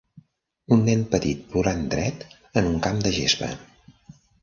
[0.75, 2.27] Un nen petit plorant dret
[2.63, 3.55] en un camp de gespa.